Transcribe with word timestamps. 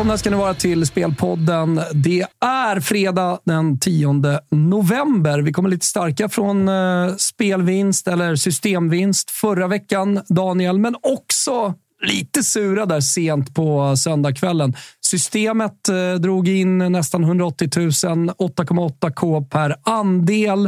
Välkomna 0.00 0.18
ska 0.18 0.30
ni 0.30 0.36
vara 0.36 0.54
till 0.54 0.86
Spelpodden. 0.86 1.80
Det 1.92 2.26
är 2.44 2.80
fredag 2.80 3.38
den 3.44 3.78
10 3.78 4.22
november. 4.50 5.38
Vi 5.38 5.52
kommer 5.52 5.68
lite 5.68 5.86
starka 5.86 6.28
från 6.28 6.68
eh, 6.68 7.14
spelvinst 7.16 8.08
eller 8.08 8.36
systemvinst 8.36 9.30
förra 9.30 9.66
veckan, 9.66 10.20
Daniel, 10.28 10.78
men 10.78 10.96
också 11.02 11.74
lite 12.06 12.42
sura 12.42 12.86
där 12.86 13.00
sent 13.00 13.54
på 13.54 13.96
söndagskvällen. 13.96 14.76
Systemet 15.00 15.88
eh, 15.88 16.20
drog 16.20 16.48
in 16.48 16.78
nästan 16.78 17.24
180 17.24 17.68
000, 17.76 17.90
8,8k 17.90 19.48
per 19.48 19.76
andel. 19.82 20.66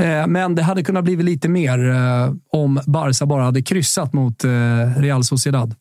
Eh, 0.00 0.26
men 0.26 0.54
det 0.54 0.62
hade 0.62 0.82
kunnat 0.82 1.04
bli 1.04 1.16
lite 1.16 1.48
mer 1.48 1.78
om 2.52 2.80
Barca 2.86 3.26
bara 3.26 3.44
hade 3.44 3.62
kryssat 3.62 4.12
mot 4.12 4.44
Real 4.96 5.24
Sociedad. 5.24 5.74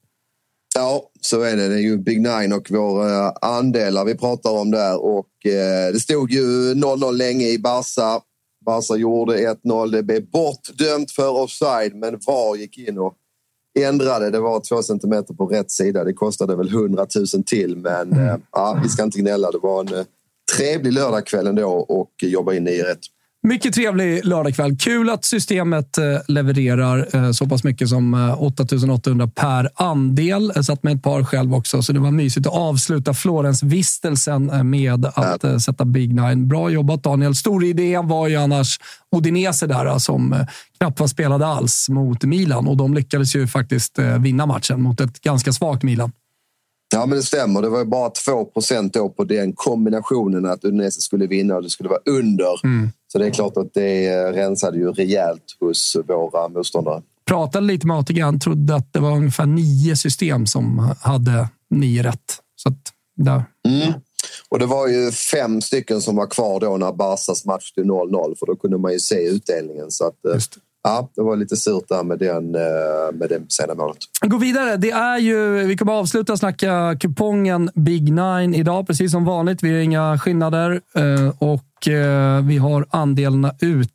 Ja, 0.80 1.10
så 1.22 1.42
är 1.42 1.56
det. 1.56 1.68
Det 1.68 1.76
är 1.76 1.80
ju 1.80 1.98
Big 1.98 2.22
Nine 2.22 2.54
och 2.54 2.72
våra 2.72 3.32
andelar 3.32 4.06
vi 4.06 4.16
pratar 4.16 4.52
om 4.52 4.72
där. 4.72 5.04
Och 5.04 5.46
eh, 5.46 5.94
det 5.94 6.00
stod 6.00 6.32
ju 6.32 6.74
0-0 6.74 7.12
länge 7.12 7.48
i 7.48 7.60
Barca. 7.60 8.22
Barca 8.66 8.96
gjorde 8.96 9.56
1-0. 9.64 9.92
Det 9.92 10.04
blev 10.04 10.30
bortdömt 10.30 11.12
för 11.12 11.30
offside, 11.30 11.96
men 11.96 12.20
VAR 12.28 12.56
gick 12.56 12.78
in 12.78 12.98
och 12.98 13.14
ändrade. 13.80 14.30
Det 14.30 14.40
var 14.40 14.60
två 14.60 14.84
centimeter 14.84 15.34
på 15.34 15.46
rätt 15.46 15.72
sida. 15.72 16.04
Det 16.04 16.14
kostade 16.14 16.56
väl 16.56 16.68
100 16.68 17.08
000 17.34 17.44
till, 17.44 17.78
men 17.78 18.14
eh, 18.14 18.36
ja, 18.52 18.80
vi 18.84 18.90
ska 18.90 19.04
inte 19.04 19.20
gnälla. 19.20 19.52
Det 19.52 19.60
var 19.62 19.82
en 19.82 19.94
eh, 19.94 20.06
trevlig 20.58 20.94
lördagkväll 20.94 21.48
ändå 21.48 21.70
och 21.70 22.12
jobba 22.22 22.54
in 22.54 22.68
i 22.68 22.82
rätt. 22.82 23.00
Mycket 23.48 23.74
trevlig 23.74 24.26
lördagkväll. 24.26 24.78
Kul 24.78 25.10
att 25.10 25.26
systemet 25.26 25.98
eh, 25.98 26.04
levererar 26.28 27.16
eh, 27.16 27.32
så 27.32 27.48
pass 27.48 27.64
mycket 27.64 27.90
som 27.90 28.14
eh, 28.14 28.44
8800 28.44 29.28
per 29.36 29.70
andel. 29.76 30.52
Jag 30.56 30.66
satt 30.66 30.84
med 30.84 30.96
ett 30.96 31.04
par 31.04 31.24
själv 31.24 31.56
också, 31.56 31.82
så 31.82 31.94
det 31.94 32.00
var 32.00 32.12
mysigt 32.12 32.48
att 32.48 32.54
avsluta 32.54 33.14
Florens-vistelsen 33.14 34.50
eh, 34.50 34.64
med 34.64 35.06
att 35.06 35.44
eh, 35.44 35.58
sätta 35.58 35.86
Big 35.86 36.14
Nine. 36.14 36.48
Bra 36.48 36.70
jobbat 36.70 37.04
Daniel. 37.04 37.36
Stor 37.36 37.64
idé 37.66 38.00
var 38.04 38.28
ju 38.28 38.36
annars 38.36 38.80
Odinese 39.12 39.68
där 39.68 39.86
eh, 39.86 39.98
som 39.98 40.34
eh, 40.34 40.40
knappt 40.78 41.00
var 41.00 41.08
spelade 41.08 41.46
alls 41.46 41.90
mot 41.90 42.24
Milan 42.24 42.68
och 42.68 42.78
de 42.78 42.94
lyckades 42.94 43.36
ju 43.36 43.48
faktiskt 43.48 44.00
eh, 44.00 44.18
vinna 44.18 44.46
matchen 44.46 44.82
mot 44.82 45.02
ett 45.02 45.22
ganska 45.22 45.54
svagt 45.54 45.84
Milan. 45.84 46.12
Ja, 46.94 47.06
men 47.06 47.18
det 47.18 47.24
stämmer. 47.24 47.62
Det 47.62 47.70
var 47.70 47.86
bara 47.86 48.10
2 48.10 48.46
procent 48.46 48.94
på 49.18 49.24
den 49.24 49.54
kombinationen 49.54 50.46
att 50.46 50.66
Udinese 50.66 51.02
skulle 51.02 51.28
vinna 51.28 51.56
och 51.56 51.64
det 51.64 51.70
skulle 51.70 51.90
vara 51.90 52.02
under. 52.06 52.58
Så 53.12 53.18
det 53.18 53.26
är 53.26 53.32
klart 53.32 53.58
att 53.58 53.74
det 53.74 54.32
rensade 54.32 54.78
ju 54.78 54.92
rejält 54.92 55.44
hos 55.60 55.98
våra 56.08 56.48
motståndare. 56.48 57.02
Pratade 57.26 57.66
lite 57.66 57.88
med 57.88 57.98
ATG. 57.98 58.22
Han 58.22 58.40
trodde 58.40 58.76
att 58.76 58.94
det 58.94 59.00
var 59.00 59.12
ungefär 59.12 59.46
nio 59.46 59.96
system 59.96 60.46
som 60.46 60.94
hade 61.02 61.50
nio 61.70 62.04
rätt. 62.04 62.38
Så 62.56 62.70
att, 62.70 62.94
där. 63.16 63.44
Mm. 63.68 63.94
Och 64.50 64.60
det 64.60 64.66
var 64.66 64.88
ju 64.88 65.12
fem 65.12 65.62
stycken 65.62 66.02
som 66.02 66.16
var 66.16 66.28
kvar 66.28 66.60
då 66.60 66.78
när 66.78 66.92
Barcas 66.92 67.46
match 67.46 67.70
stod 67.72 67.86
0-0 67.86 68.36
för 68.40 68.46
då 68.46 68.56
kunde 68.56 68.78
man 68.78 68.94
ju 68.94 69.00
se 69.00 69.28
utdelningen. 69.28 69.92
Så 69.92 70.08
att, 70.08 70.26
eh, 70.26 70.34
Just 70.34 70.58
ja, 70.84 71.10
det 71.16 71.22
var 71.22 71.36
lite 71.36 71.56
surt 71.56 71.84
där 71.90 72.04
med, 72.04 72.20
den, 72.20 72.56
eh, 72.56 72.62
med 73.14 73.30
det 73.30 73.42
sena 73.52 73.76
målet. 73.76 73.98
Gå 74.22 74.38
vidare. 74.38 74.78
Det 74.78 74.92
är 74.92 75.18
ju, 75.18 75.64
vi 75.64 75.78
kommer 75.78 75.94
avsluta 75.94 76.38
snacka 76.38 76.98
kupongen 77.00 77.70
Big 77.76 78.14
Nine 78.14 78.56
idag, 78.56 78.88
precis 78.88 79.12
som 79.12 79.26
vanligt. 79.26 79.64
Vi 79.64 79.72
har 79.72 79.80
inga 79.80 80.18
skillnader 80.18 80.82
eh, 80.96 81.34
och 81.40 81.88
eh, 81.88 82.46
vi 82.46 82.58
har 82.58 82.86
andelarna 82.90 83.56
ute. 83.60 83.94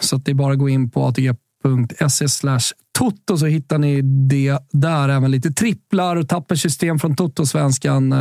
Så 0.00 0.16
att 0.16 0.24
det 0.24 0.30
är 0.30 0.34
bara 0.34 0.52
att 0.52 0.58
gå 0.58 0.68
in 0.68 0.90
på 0.90 1.06
atg.se 1.06 2.28
slash 2.28 2.72
toto 2.98 3.36
så 3.38 3.46
hittar 3.46 3.78
ni 3.78 4.02
det 4.28 4.58
där. 4.70 5.08
Även 5.08 5.30
lite 5.30 5.50
tripplar 5.50 6.16
och 6.16 6.28
tappersystem 6.28 6.98
från 6.98 7.16
Toto-svenskan. 7.16 8.14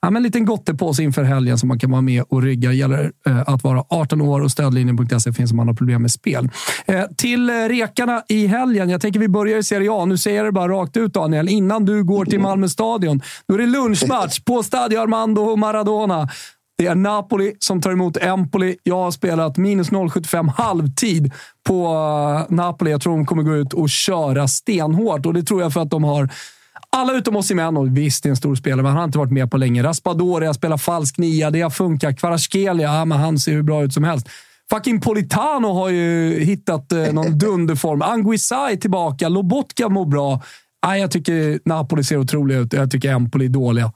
Ja, 0.00 0.10
men 0.10 0.16
en 0.16 0.22
liten 0.22 0.44
gottepåse 0.44 1.02
inför 1.02 1.22
helgen 1.22 1.58
som 1.58 1.68
man 1.68 1.78
kan 1.78 1.90
vara 1.90 2.02
med 2.02 2.24
och 2.28 2.42
rygga. 2.42 2.72
gäller 2.72 3.12
eh, 3.26 3.40
att 3.46 3.64
vara 3.64 3.84
18 3.88 4.20
år 4.20 4.40
och 4.40 4.50
stödlinjen.se 4.50 5.32
finns 5.32 5.50
om 5.50 5.56
man 5.56 5.68
har 5.68 5.74
problem 5.74 6.02
med 6.02 6.10
spel. 6.10 6.50
Eh, 6.86 7.04
till 7.16 7.50
eh, 7.50 7.54
rekarna 7.54 8.22
i 8.28 8.46
helgen. 8.46 8.88
Jag 8.88 9.00
tänker 9.00 9.20
vi 9.20 9.28
börjar 9.28 9.58
i 9.58 9.62
Serie 9.62 9.92
A. 9.92 10.04
Nu 10.04 10.18
säger 10.18 10.36
jag 10.36 10.46
det 10.46 10.52
bara 10.52 10.72
rakt 10.72 10.96
ut 10.96 11.14
Daniel. 11.14 11.48
Innan 11.48 11.84
du 11.84 12.04
går 12.04 12.24
till 12.24 12.40
Malmö 12.40 12.68
stadion. 12.68 13.22
Då 13.48 13.54
är 13.54 13.58
det 13.58 13.66
lunchmatch 13.66 14.40
på 14.40 14.62
Stadio 14.62 14.98
Armando 14.98 15.56
Maradona. 15.56 16.28
Det 16.78 16.86
är 16.86 16.94
Napoli 16.94 17.54
som 17.58 17.80
tar 17.80 17.90
emot 17.90 18.16
Empoli. 18.16 18.76
Jag 18.82 18.96
har 18.96 19.10
spelat 19.10 19.56
minus 19.56 19.90
0,75 19.90 20.50
halvtid 20.56 21.32
på 21.66 21.84
eh, 22.50 22.54
Napoli. 22.54 22.90
Jag 22.90 23.00
tror 23.00 23.16
de 23.16 23.26
kommer 23.26 23.42
gå 23.42 23.56
ut 23.56 23.72
och 23.72 23.90
köra 23.90 24.48
stenhårt 24.48 25.26
och 25.26 25.34
det 25.34 25.42
tror 25.42 25.62
jag 25.62 25.72
för 25.72 25.80
att 25.80 25.90
de 25.90 26.04
har 26.04 26.28
alla 26.96 27.12
utom 27.12 27.36
Osimhen, 27.36 27.76
och 27.76 27.96
visst 27.96 28.22
det 28.22 28.28
är 28.28 28.30
en 28.30 28.36
stor 28.36 28.54
spelare, 28.54 28.82
men 28.82 28.86
han 28.86 28.96
har 28.96 29.04
inte 29.04 29.18
varit 29.18 29.32
med 29.32 29.50
på 29.50 29.56
länge. 29.56 29.82
Raspadori 29.82 30.46
har 30.46 30.54
spelat 30.54 30.82
falsk 30.82 31.18
nia, 31.18 31.50
det 31.50 31.60
har 31.60 31.70
funkat. 31.70 32.18
Kvaratskhelia, 32.18 32.94
ja, 32.94 33.04
men 33.04 33.18
han 33.18 33.38
ser 33.38 33.52
hur 33.52 33.62
bra 33.62 33.84
ut 33.84 33.92
som 33.92 34.04
helst. 34.04 34.28
Fucking 34.70 35.00
Politano 35.00 35.72
har 35.72 35.88
ju 35.88 36.38
hittat 36.40 36.92
eh, 36.92 37.12
någon 37.12 37.38
dunderform. 37.38 38.02
Anguissa 38.02 38.70
är 38.70 38.76
tillbaka. 38.76 39.28
Lobotka 39.28 39.88
mår 39.88 40.06
bra. 40.06 40.42
Nej, 40.86 41.00
jag 41.00 41.10
tycker 41.10 41.60
Napoli 41.64 42.04
ser 42.04 42.16
otroliga 42.16 42.58
ut. 42.58 42.72
Jag 42.72 42.90
tycker 42.90 43.08
Empoli 43.12 43.44
är 43.44 43.48
dåliga. 43.48 43.92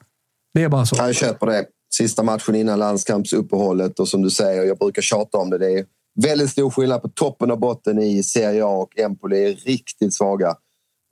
Det 0.54 0.62
är 0.62 0.68
bara 0.68 0.86
så. 0.86 0.96
Jag 0.96 1.14
köper 1.14 1.46
det. 1.46 1.64
Sista 1.94 2.22
matchen 2.22 2.54
innan 2.54 2.78
landskampsuppehållet 2.78 4.00
och 4.00 4.08
som 4.08 4.22
du 4.22 4.30
säger, 4.30 4.62
jag 4.62 4.78
brukar 4.78 5.02
tjata 5.02 5.38
om 5.38 5.50
det. 5.50 5.58
Det 5.58 5.78
är 5.78 5.84
väldigt 6.22 6.50
stor 6.50 6.70
skillnad 6.70 7.02
på 7.02 7.08
toppen 7.08 7.50
och 7.50 7.58
botten 7.58 7.98
i 7.98 8.22
Serie 8.22 8.64
A 8.64 8.68
och 8.68 8.98
Empoli 8.98 9.44
är 9.44 9.54
riktigt 9.54 10.14
svaga. 10.14 10.54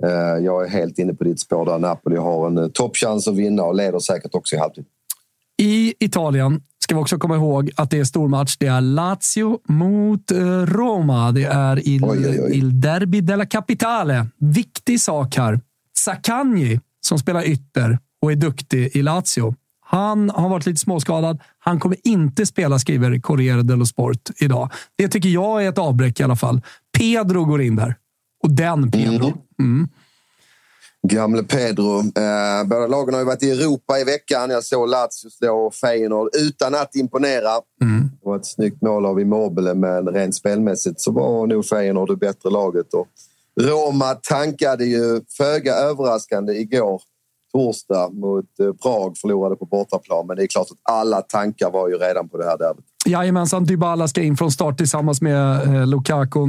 Eh, 0.04 0.44
Jag 0.44 0.64
är 0.64 0.68
helt 0.68 0.98
inne 0.98 1.14
på 1.14 1.24
ditt 1.24 1.40
spår 1.40 1.66
där. 1.66 1.78
Napoli 1.78 2.16
har 2.16 2.46
en 2.46 2.58
eh, 2.58 2.68
toppchans 2.68 3.28
att 3.28 3.36
vinna 3.36 3.62
och 3.62 3.74
leder 3.74 3.98
säkert 3.98 4.34
också 4.34 4.56
i 4.56 4.58
halvtid. 4.58 4.84
I 5.62 5.94
Italien 6.04 6.62
ska 6.78 6.94
vi 6.94 7.02
också 7.02 7.18
komma 7.18 7.36
ihåg 7.36 7.70
att 7.76 7.90
det 7.90 7.98
är 7.98 8.04
stormatch. 8.04 8.56
Det 8.58 8.66
är 8.66 8.80
Lazio 8.80 9.58
mot 9.68 10.30
eh, 10.30 10.36
Roma. 10.66 11.32
Det 11.32 11.44
är 11.44 11.88
Il, 11.88 12.04
Oj, 12.04 12.28
oj, 12.28 12.40
oj. 12.42 12.56
Il 12.56 12.80
Derby 12.80 13.20
della 13.20 13.46
Capitale. 13.46 14.26
Viktig 14.38 15.00
sak 15.00 15.36
här. 15.36 15.60
Zaccagni, 15.98 16.80
som 17.00 17.18
spelar 17.18 17.48
ytter 17.48 17.98
och 18.22 18.32
är 18.32 18.36
duktig 18.36 18.96
i 18.96 19.02
Lazio. 19.02 19.54
Han 19.86 20.30
har 20.30 20.48
varit 20.48 20.66
lite 20.66 20.80
småskadad. 20.80 21.40
Han 21.58 21.80
kommer 21.80 21.96
inte 22.04 22.46
spela, 22.46 22.78
skriver 22.78 23.20
Corriere 23.20 23.62
dello 23.62 23.86
Sport 23.86 24.30
idag. 24.40 24.70
Det 24.96 25.08
tycker 25.08 25.28
jag 25.28 25.64
är 25.64 25.68
ett 25.68 25.78
avbräck 25.78 26.20
i 26.20 26.22
alla 26.22 26.36
fall. 26.36 26.60
Pedro 26.98 27.44
går 27.44 27.62
in 27.62 27.76
där. 27.76 27.94
Och 28.42 28.50
den 28.50 28.90
Pedro. 28.90 29.32
Mm. 29.58 29.88
Gamle 31.08 31.42
Pedro. 31.42 31.98
Eh, 31.98 32.64
båda 32.64 32.86
lagen 32.86 33.14
har 33.14 33.20
ju 33.20 33.26
varit 33.26 33.42
i 33.42 33.50
Europa 33.50 33.98
i 33.98 34.04
veckan. 34.04 34.50
Jag 34.50 34.64
såg 34.64 34.88
Lazio 34.88 35.30
slå 35.30 35.70
Feyenoord 35.70 36.28
utan 36.36 36.74
att 36.74 36.96
imponera. 36.96 37.50
Mm. 37.82 38.10
Det 38.22 38.28
var 38.28 38.36
ett 38.36 38.46
snyggt 38.46 38.82
mål 38.82 39.06
av 39.06 39.20
Immobile, 39.20 39.74
men 39.74 40.08
rent 40.08 40.34
spelmässigt 40.34 41.00
så 41.00 41.12
var 41.12 41.46
nog 41.46 41.66
Feyenoord 41.66 42.08
det 42.08 42.16
bättre 42.16 42.50
laget. 42.50 42.94
Och 42.94 43.06
Roma 43.60 44.14
tankade 44.14 44.84
ju 44.84 45.20
föga 45.36 45.74
överraskande 45.74 46.52
igår 46.52 47.02
torsdag 47.52 48.10
mot 48.12 48.60
eh, 48.60 48.72
Prag, 48.72 49.18
förlorade 49.18 49.56
på 49.56 49.64
bortaplan. 49.64 50.26
Men 50.26 50.36
det 50.36 50.42
är 50.42 50.46
klart 50.46 50.66
att 50.70 50.94
alla 50.94 51.22
tankar 51.22 51.70
var 51.70 51.88
ju 51.88 51.94
redan 51.94 52.28
på 52.28 52.38
det 52.38 52.44
här 52.44 52.58
derbyt. 52.58 52.84
Jajamensan, 53.06 53.64
Dybala 53.64 54.08
ska 54.08 54.22
in 54.22 54.36
från 54.36 54.50
start 54.50 54.76
tillsammans 54.76 55.22
med 55.22 55.62
eh, 55.62 55.86
Lukaku. 55.86 56.48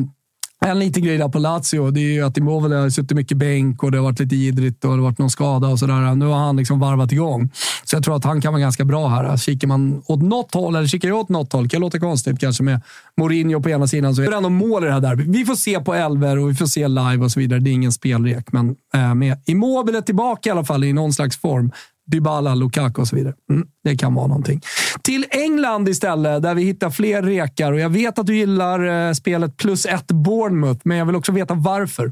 En 0.65 0.79
liten 0.79 1.03
grej 1.03 1.17
där 1.17 1.29
på 1.29 1.39
Lazio, 1.39 1.91
det 1.91 1.99
är 1.99 2.13
ju 2.13 2.21
att 2.21 2.37
Immobile 2.37 2.75
har 2.75 2.89
suttit 2.89 3.17
mycket 3.17 3.37
bänk 3.37 3.83
och 3.83 3.91
det 3.91 3.97
har 3.97 4.03
varit 4.03 4.19
lite 4.19 4.35
idrigt 4.35 4.85
och 4.85 4.91
det 4.91 4.97
har 4.97 5.03
varit 5.03 5.17
någon 5.17 5.29
skada 5.29 5.67
och 5.67 5.79
sådär. 5.79 6.15
Nu 6.15 6.25
har 6.25 6.37
han 6.37 6.57
liksom 6.57 6.79
varvat 6.79 7.11
igång. 7.11 7.49
Så 7.83 7.95
jag 7.95 8.03
tror 8.03 8.15
att 8.15 8.23
han 8.23 8.41
kan 8.41 8.53
vara 8.53 8.61
ganska 8.61 8.85
bra 8.85 9.07
här. 9.07 9.37
Kikar 9.37 9.67
man 9.67 10.01
åt 10.05 10.21
något 10.21 10.53
håll, 10.53 10.75
eller 10.75 10.87
kikar 10.87 11.07
jag 11.07 11.17
åt 11.17 11.29
något 11.29 11.53
håll, 11.53 11.69
kan 11.69 11.81
låta 11.81 11.99
konstigt 11.99 12.39
kanske 12.39 12.63
med 12.63 12.81
Mourinho 13.17 13.61
på 13.61 13.69
ena 13.69 13.87
sidan, 13.87 14.15
så 14.15 14.21
är 14.21 14.29
det 14.29 14.37
ändå 14.37 14.49
mål 14.49 14.83
i 14.83 14.87
det 14.87 14.93
här 14.93 15.01
derbyt. 15.01 15.27
Vi 15.27 15.45
får 15.45 15.55
se 15.55 15.79
på 15.79 15.93
elver 15.93 16.37
och 16.37 16.49
vi 16.49 16.55
får 16.55 16.65
se 16.65 16.87
live 16.87 17.17
och 17.17 17.31
så 17.31 17.39
vidare. 17.39 17.59
Det 17.59 17.69
är 17.69 17.73
ingen 17.73 17.91
spelrek, 17.91 18.51
men 18.51 18.75
eh, 18.93 19.15
med 19.15 19.37
Immobile 19.45 20.01
tillbaka 20.01 20.49
i 20.49 20.51
alla 20.51 20.63
fall 20.65 20.83
i 20.83 20.93
någon 20.93 21.13
slags 21.13 21.37
form 21.37 21.71
Dybala, 22.11 22.55
Lukaku 22.55 23.01
och 23.01 23.07
så 23.07 23.15
vidare. 23.15 23.33
Mm, 23.49 23.67
det 23.83 23.97
kan 23.97 24.13
vara 24.13 24.27
någonting. 24.27 24.61
Till 25.01 25.25
England 25.29 25.89
istället, 25.89 26.43
där 26.43 26.55
vi 26.55 26.63
hittar 26.63 26.89
fler 26.89 27.21
rekar. 27.21 27.71
Och 27.71 27.79
jag 27.79 27.89
vet 27.89 28.19
att 28.19 28.27
du 28.27 28.37
gillar 28.37 29.07
eh, 29.07 29.13
spelet 29.13 29.57
plus 29.57 29.85
ett 29.85 30.07
Bournemouth, 30.07 30.81
men 30.83 30.97
jag 30.97 31.05
vill 31.05 31.15
också 31.15 31.31
veta 31.31 31.53
varför. 31.53 32.11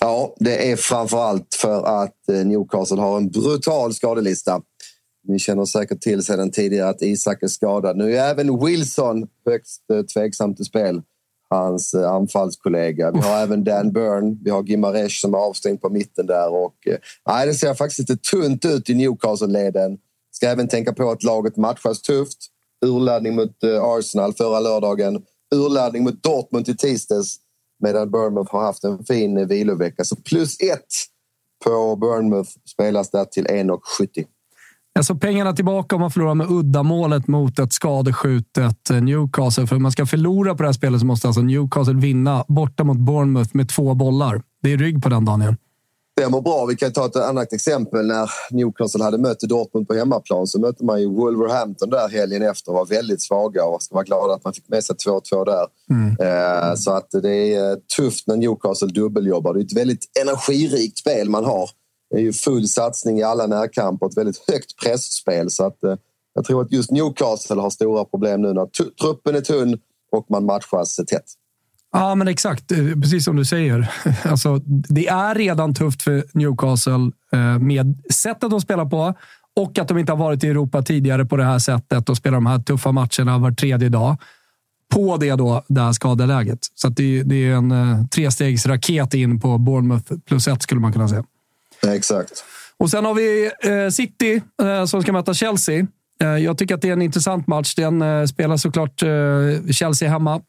Ja, 0.00 0.34
det 0.38 0.72
är 0.72 0.76
framförallt 0.76 1.54
för 1.54 2.02
att 2.02 2.28
eh, 2.28 2.46
Newcastle 2.46 3.00
har 3.00 3.16
en 3.16 3.28
brutal 3.30 3.94
skadelista. 3.94 4.60
Ni 5.28 5.38
känner 5.38 5.64
säkert 5.64 6.00
till 6.00 6.22
sedan 6.22 6.50
tidigare 6.50 6.88
att 6.88 7.02
Isak 7.02 7.42
är 7.42 7.48
skadad. 7.48 7.96
Nu 7.96 8.16
är 8.16 8.30
även 8.30 8.64
Wilson 8.64 9.26
högst 9.46 9.82
eh, 9.92 10.02
tveksam 10.02 10.54
till 10.54 10.64
spel 10.64 11.02
hans 11.50 11.94
eh, 11.94 12.10
anfallskollega. 12.10 13.10
Vi 13.10 13.18
har 13.18 13.38
även 13.38 13.64
Dan 13.64 13.92
Byrne, 13.92 14.36
vi 14.44 14.50
har 14.50 14.62
Gimaresh 14.62 15.20
som 15.20 15.34
är 15.34 15.38
avstängd 15.38 15.80
på 15.80 15.90
mitten 15.90 16.26
där. 16.26 16.54
Och, 16.54 16.86
eh, 16.86 16.98
nej, 17.28 17.46
det 17.46 17.54
ser 17.54 17.74
faktiskt 17.74 17.98
lite 17.98 18.16
tunt 18.16 18.64
ut 18.64 18.90
i 18.90 18.94
Newcastle-leden. 18.94 19.98
Ska 20.32 20.48
även 20.48 20.68
tänka 20.68 20.92
på 20.92 21.10
att 21.10 21.22
laget 21.22 21.56
matchas 21.56 22.02
tufft. 22.02 22.38
Urladdning 22.86 23.34
mot 23.34 23.64
eh, 23.64 23.84
Arsenal 23.84 24.34
förra 24.34 24.60
lördagen. 24.60 25.22
Urladdning 25.54 26.04
mot 26.04 26.22
Dortmund 26.22 26.68
i 26.68 26.76
tisdags. 26.76 27.36
Medan 27.82 28.10
Bournemouth 28.10 28.52
har 28.52 28.62
haft 28.62 28.84
en 28.84 29.04
fin 29.04 29.48
vilovecka. 29.48 30.04
Så 30.04 30.16
plus 30.16 30.60
ett 30.60 30.86
på 31.64 31.96
Bournemouth 31.96 32.50
spelas 32.72 33.10
där 33.10 33.24
till 33.24 33.46
1,70. 33.46 34.26
Alltså 34.98 35.14
pengarna 35.14 35.52
tillbaka 35.52 35.96
om 35.96 36.00
man 36.00 36.10
förlorar 36.10 36.34
med 36.34 36.50
uddamålet 36.50 37.28
mot 37.28 37.58
ett 37.58 37.72
skadeskjutet 37.72 38.90
eh, 38.90 39.02
Newcastle. 39.02 39.66
För 39.66 39.76
om 39.76 39.82
man 39.82 39.92
ska 39.92 40.06
förlora 40.06 40.54
på 40.54 40.62
det 40.62 40.68
här 40.68 40.72
spelet 40.72 41.00
så 41.00 41.06
måste 41.06 41.26
alltså 41.26 41.42
Newcastle 41.42 41.94
vinna 41.94 42.44
borta 42.48 42.84
mot 42.84 42.98
Bournemouth 42.98 43.50
med 43.52 43.68
två 43.68 43.94
bollar. 43.94 44.42
Det 44.62 44.72
är 44.72 44.76
rygg 44.76 45.02
på 45.02 45.08
den, 45.08 45.24
Daniel. 45.24 45.54
Det 46.16 46.28
mår 46.28 46.42
bra. 46.42 46.66
Vi 46.66 46.76
kan 46.76 46.92
ta 46.92 47.06
ett 47.06 47.16
annat 47.16 47.52
exempel. 47.52 48.06
När 48.06 48.30
Newcastle 48.50 49.04
hade 49.04 49.18
mött 49.18 49.40
Dortmund 49.40 49.88
på 49.88 49.94
hemmaplan 49.94 50.46
så 50.46 50.60
mötte 50.60 50.84
man 50.84 51.00
ju 51.00 51.06
Wolverhampton 51.06 51.90
där 51.90 52.08
helgen 52.08 52.42
efter 52.42 52.70
och 52.70 52.78
var 52.78 52.86
väldigt 52.86 53.22
svaga 53.22 53.64
och 53.64 53.82
ska 53.82 53.94
vara 53.94 54.04
glada 54.04 54.34
att 54.34 54.44
man 54.44 54.52
fick 54.52 54.68
med 54.68 54.84
sig 54.84 54.96
2-2 54.96 55.44
där. 55.44 55.66
Mm. 55.90 56.16
Eh, 56.20 56.74
så 56.74 56.90
att 56.90 57.10
det 57.22 57.54
är 57.54 57.76
tufft 57.96 58.26
när 58.26 58.36
Newcastle 58.36 58.88
dubbeljobbar. 58.88 59.54
Det 59.54 59.60
är 59.60 59.64
ett 59.64 59.76
väldigt 59.76 60.04
energirikt 60.22 60.98
spel 60.98 61.30
man 61.30 61.44
har 61.44 61.70
det 62.10 62.16
är 62.16 62.20
ju 62.20 62.32
full 62.32 62.68
satsning 62.68 63.18
i 63.18 63.22
alla 63.22 63.46
närkamper, 63.46 64.06
ett 64.06 64.16
väldigt 64.16 64.44
högt 64.48 64.76
pressspel. 64.84 65.50
Så 65.50 65.66
att, 65.66 65.84
eh, 65.84 65.94
jag 66.34 66.44
tror 66.44 66.62
att 66.62 66.72
just 66.72 66.90
Newcastle 66.90 67.60
har 67.60 67.70
stora 67.70 68.04
problem 68.04 68.42
nu 68.42 68.52
när 68.52 68.66
truppen 69.02 69.36
är 69.36 69.40
tunn 69.40 69.78
och 70.12 70.26
man 70.30 70.44
matchas 70.44 70.96
tätt. 70.96 71.24
Ja, 71.92 72.14
men 72.14 72.28
exakt. 72.28 72.68
Precis 73.02 73.24
som 73.24 73.36
du 73.36 73.44
säger. 73.44 73.92
Alltså, 74.24 74.56
det 74.66 75.08
är 75.08 75.34
redan 75.34 75.74
tufft 75.74 76.02
för 76.02 76.24
Newcastle 76.32 77.10
eh, 77.32 77.58
med 77.58 78.02
sättet 78.12 78.50
de 78.50 78.60
spelar 78.60 78.84
på 78.84 79.14
och 79.56 79.78
att 79.78 79.88
de 79.88 79.98
inte 79.98 80.12
har 80.12 80.16
varit 80.16 80.44
i 80.44 80.48
Europa 80.48 80.82
tidigare 80.82 81.24
på 81.24 81.36
det 81.36 81.44
här 81.44 81.58
sättet 81.58 82.08
och 82.08 82.16
spelar 82.16 82.34
de 82.34 82.46
här 82.46 82.58
tuffa 82.58 82.92
matcherna 82.92 83.38
var 83.38 83.50
tredje 83.50 83.88
dag. 83.88 84.16
På 84.94 85.16
det 85.16 85.34
då, 85.34 85.64
det 85.68 85.80
här 85.80 85.92
skadeläget. 85.92 86.58
Så 86.74 86.88
det, 86.88 87.22
det, 87.22 87.34
är 87.34 87.54
en 87.54 87.72
eh, 87.72 88.06
trestegsraket 88.06 89.14
in 89.14 89.40
på 89.40 89.58
Bournemouth 89.58 90.12
plus 90.26 90.48
ett 90.48 90.62
skulle 90.62 90.80
man 90.80 90.92
kunna 90.92 91.08
säga. 91.08 91.24
Exakt. 91.86 92.44
Och 92.76 92.90
sen 92.90 93.04
har 93.04 93.14
vi 93.14 93.50
eh, 93.62 93.90
City 93.90 94.42
eh, 94.62 94.84
som 94.84 95.02
ska 95.02 95.12
möta 95.12 95.34
Chelsea. 95.34 95.86
Eh, 96.22 96.28
jag 96.28 96.58
tycker 96.58 96.74
att 96.74 96.82
det 96.82 96.88
är 96.88 96.92
en 96.92 97.02
intressant 97.02 97.46
match. 97.46 97.74
Den 97.74 98.28
spelar 98.28 98.56
såklart 98.56 99.02
Chelsea 99.70 100.08
hemma 100.08 100.40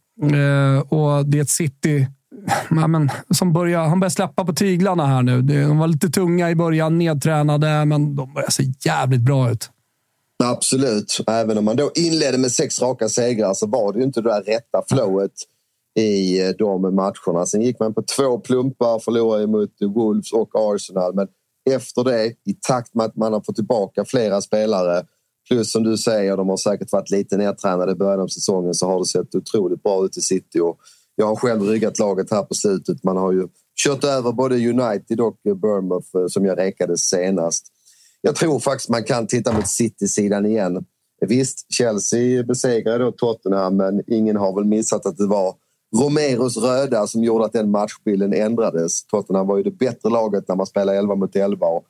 och 0.89 1.25
det 1.25 1.38
är 1.38 1.42
ett 1.42 1.50
City 1.50 2.07
ja, 2.69 2.88
men, 2.88 3.10
som 3.30 3.54
börjar, 3.54 3.83
han 3.83 4.00
börjar 4.00 4.10
släppa 4.10 4.45
på 4.45 4.54
tyglarna 4.54 5.06
här 5.06 5.22
nu. 5.22 5.42
De 5.42 5.78
var 5.78 5.88
lite 5.88 6.10
tunga 6.10 6.50
i 6.50 6.56
början, 6.56 6.98
nedtränade, 6.98 7.86
men 7.86 8.16
de 8.16 8.34
börjar 8.34 8.50
se 8.50 8.63
jävligt 8.86 9.22
bra 9.22 9.51
ut. 9.51 9.69
Absolut. 10.44 11.19
Även 11.27 11.57
om 11.57 11.66
man 11.66 11.75
då 11.75 11.92
inledde 11.95 12.38
med 12.38 12.51
sex 12.51 12.81
raka 12.81 13.10
segrar 13.10 13.54
så 13.54 13.68
var 13.68 13.94
det 13.94 14.00
ju 14.00 14.06
inte 14.06 14.22
det 14.22 14.30
där 14.30 14.42
rätta 14.42 14.84
flowet 14.89 15.31
i 15.99 16.41
eh, 16.41 16.49
de 16.49 16.95
matcherna. 16.95 17.45
Sen 17.45 17.61
gick 17.61 17.79
man 17.79 17.93
på 17.93 18.01
två 18.01 18.39
plumpar, 18.39 18.99
förlorade 18.99 19.47
mot 19.47 19.71
Wolves 19.95 20.33
och 20.33 20.49
Arsenal. 20.53 21.15
Men 21.15 21.27
efter 21.69 22.03
det, 22.03 22.27
i 22.27 22.53
takt 22.67 22.95
med 22.95 23.05
att 23.05 23.15
man 23.15 23.33
har 23.33 23.41
fått 23.41 23.55
tillbaka 23.55 24.05
flera 24.05 24.41
spelare 24.41 25.05
plus 25.47 25.71
som 25.71 25.83
du 25.83 25.97
säger, 25.97 26.38
de 26.38 26.49
har 26.49 26.57
säkert 26.57 26.91
varit 26.91 27.09
lite 27.09 27.38
nedtränade 27.38 27.91
i 27.91 27.95
början 27.95 28.19
av 28.19 28.27
säsongen 28.27 28.73
så 28.73 28.88
har 28.88 28.99
det 28.99 29.05
sett 29.05 29.35
otroligt 29.35 29.83
bra 29.83 30.05
ut 30.05 30.17
i 30.17 30.21
City. 30.21 30.59
Och 30.59 30.77
jag 31.15 31.25
har 31.25 31.35
själv 31.35 31.61
ryggat 31.61 31.99
laget 31.99 32.31
här 32.31 32.43
på 32.43 32.53
slutet. 32.53 33.03
Man 33.03 33.17
har 33.17 33.31
ju 33.31 33.47
kört 33.83 34.03
över 34.03 34.31
både 34.31 34.55
United 34.55 35.21
och 35.21 35.38
Bournemouth 35.43 36.17
eh, 36.17 36.27
som 36.27 36.45
jag 36.45 36.57
räkade 36.57 36.97
senast. 36.97 37.67
Jag 38.21 38.35
tror 38.35 38.59
faktiskt 38.59 38.89
man 38.89 39.03
kan 39.03 39.27
titta 39.27 39.53
mot 39.53 39.67
City-sidan 39.67 40.45
igen. 40.45 40.85
Visst, 41.27 41.73
Chelsea 41.73 42.43
besegrade 42.43 43.03
då 43.03 43.11
Tottenham 43.11 43.77
men 43.77 44.03
ingen 44.07 44.35
har 44.35 44.55
väl 44.55 44.65
missat 44.65 45.05
att 45.05 45.17
det 45.17 45.27
var 45.27 45.55
Romeros 45.97 46.57
röda 46.57 47.07
som 47.07 47.23
gjorde 47.23 47.45
att 47.45 47.53
den 47.53 47.71
matchbilden 47.71 48.33
ändrades. 48.33 49.03
Tottenham 49.05 49.47
var 49.47 49.57
ju 49.57 49.63
det 49.63 49.71
bättre 49.71 50.09
laget 50.09 50.47
när 50.47 50.55
man 50.55 50.65
spelade 50.65 50.97
11 50.97 51.15
mot 51.15 51.35
11. 51.35 51.67
Och 51.67 51.85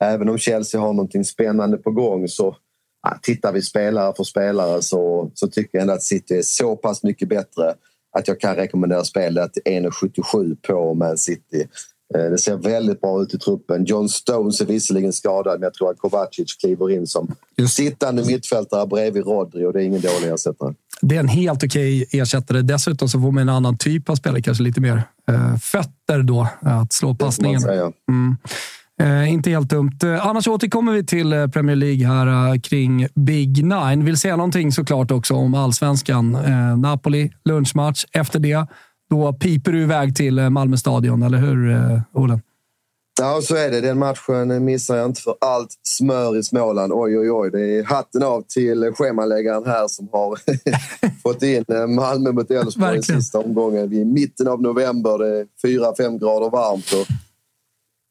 även 0.00 0.28
om 0.28 0.38
Chelsea 0.38 0.80
har 0.80 0.92
någonting 0.92 1.24
spännande 1.24 1.76
på 1.76 1.90
gång 1.90 2.28
så 2.28 2.56
ja, 3.02 3.18
tittar 3.22 3.52
vi 3.52 3.62
spelare 3.62 4.12
för 4.16 4.24
spelare 4.24 4.82
så, 4.82 5.30
så 5.34 5.48
tycker 5.48 5.78
jag 5.78 5.82
ändå 5.82 5.94
att 5.94 6.02
City 6.02 6.38
är 6.38 6.42
så 6.42 6.76
pass 6.76 7.02
mycket 7.02 7.28
bättre 7.28 7.74
att 8.16 8.28
jag 8.28 8.40
kan 8.40 8.56
rekommendera 8.56 9.04
spelet 9.04 9.50
1,77 9.64 10.56
på 10.68 10.94
Man 10.94 11.18
City. 11.18 11.68
Eh, 12.14 12.30
det 12.30 12.38
ser 12.38 12.56
väldigt 12.56 13.00
bra 13.00 13.22
ut 13.22 13.34
i 13.34 13.38
truppen. 13.38 13.84
John 13.84 14.08
Stones 14.08 14.60
är 14.60 14.66
visserligen 14.66 15.12
skadad 15.12 15.52
men 15.52 15.62
jag 15.62 15.74
tror 15.74 15.90
att 15.90 15.98
Kovacic 15.98 16.54
kliver 16.54 16.90
in 16.90 17.06
som 17.06 17.34
Just. 17.56 17.74
sittande 17.74 18.24
mittfältare 18.24 18.86
bredvid 18.86 19.24
Rodri 19.24 19.66
och 19.66 19.72
det 19.72 19.82
är 19.82 19.84
ingen 19.84 20.00
dålig 20.00 20.32
ersättare. 20.34 20.74
Det 21.00 21.16
är 21.16 21.20
en 21.20 21.28
helt 21.28 21.64
okej 21.64 22.06
ersättare. 22.10 22.62
Dessutom 22.62 23.08
så 23.08 23.20
får 23.20 23.30
man 23.30 23.42
en 23.42 23.48
annan 23.48 23.78
typ 23.78 24.10
av 24.10 24.14
spelare, 24.14 24.42
kanske 24.42 24.62
lite 24.62 24.80
mer 24.80 25.02
eh, 25.28 25.56
fötter 25.56 26.22
då, 26.22 26.48
att 26.60 26.92
slå 26.92 27.14
passningen. 27.14 27.62
Mm. 28.08 28.36
Eh, 29.00 29.32
inte 29.32 29.50
helt 29.50 29.68
dumt. 29.68 29.98
Eh, 30.04 30.26
annars 30.26 30.48
återkommer 30.48 30.92
vi 30.92 31.06
till 31.06 31.48
Premier 31.52 31.76
League 31.76 32.06
här 32.06 32.52
eh, 32.52 32.60
kring 32.60 33.06
Big 33.14 33.64
Nine. 33.64 34.04
Vill 34.04 34.16
säga 34.16 34.36
någonting 34.36 34.72
såklart 34.72 35.10
också 35.10 35.34
om 35.34 35.54
allsvenskan. 35.54 36.38
Napoli, 36.80 37.32
lunchmatch. 37.44 38.04
Efter 38.12 38.38
det 38.38 38.66
då 39.10 39.32
piper 39.32 39.72
du 39.72 39.82
iväg 39.82 40.16
till 40.16 40.38
eh, 40.38 40.50
Malmö 40.50 40.76
stadion, 40.76 41.22
eller 41.22 41.38
hur 41.38 41.70
eh, 41.70 42.00
Olen? 42.12 42.40
Ja, 43.20 43.40
så 43.42 43.56
är 43.56 43.70
det. 43.70 43.80
Den 43.80 43.98
matchen 43.98 44.64
missar 44.64 44.96
jag 44.96 45.06
inte 45.06 45.20
för 45.20 45.34
allt 45.40 45.70
smör 45.82 46.36
i 46.36 46.42
Småland. 46.42 46.92
Oj, 46.92 47.18
oj, 47.18 47.30
oj. 47.30 47.50
Det 47.50 47.78
är 47.78 47.84
hatten 47.84 48.22
av 48.22 48.44
till 48.48 48.92
schemaläggaren 48.94 49.66
här 49.66 49.88
som 49.88 50.08
har 50.12 50.38
fått 51.22 51.42
in 51.42 51.64
eh, 51.68 51.86
Malmö 51.86 52.32
mot 52.32 52.50
Elfsborg 52.50 52.98
i 52.98 53.02
sista 53.02 53.38
omgången. 53.38 53.90
Vi 53.90 53.96
är 53.96 54.02
i 54.02 54.04
mitten 54.04 54.48
av 54.48 54.62
november. 54.62 55.18
Det 55.18 55.38
är 55.38 55.46
4-5 55.66 56.18
grader 56.18 56.50
varmt. 56.50 56.92
Och 56.92 57.06